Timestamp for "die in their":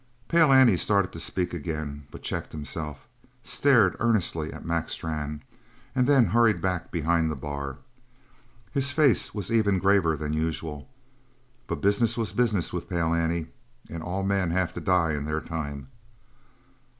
14.81-15.39